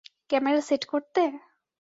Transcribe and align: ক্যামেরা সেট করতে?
ক্যামেরা 0.29 0.61
সেট 0.61 0.83
করতে? 0.85 1.21